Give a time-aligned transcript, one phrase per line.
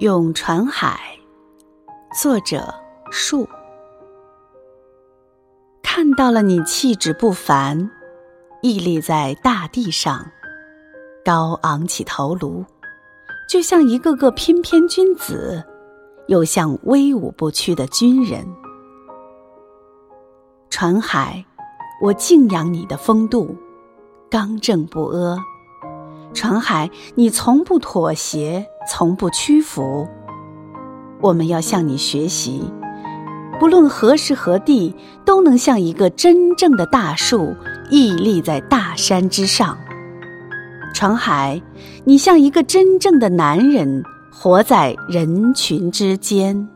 [0.00, 0.98] 咏船海，
[2.18, 2.74] 作者
[3.10, 3.46] 树。
[5.82, 7.90] 看到了你气质不凡，
[8.62, 10.24] 屹立在大地上，
[11.22, 12.64] 高昂起头颅，
[13.46, 15.62] 就像一个个翩翩君子，
[16.28, 18.48] 又像威武不屈的军人。
[20.70, 21.44] 船海，
[22.00, 23.54] 我敬仰你的风度，
[24.30, 25.36] 刚正不阿。
[26.32, 30.08] 船海，你从不妥协，从不屈服。
[31.20, 32.60] 我们要向你学习，
[33.60, 34.92] 不论何时何地，
[35.24, 37.54] 都能像一个真正的大树
[37.88, 39.78] 屹立在大山之上。
[40.92, 41.62] 船海，
[42.04, 46.68] 你像一个真正的男人，活在人群之间。